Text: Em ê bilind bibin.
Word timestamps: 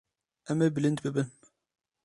Em 0.49 0.59
ê 0.67 0.67
bilind 0.75 0.99
bibin. 1.03 1.29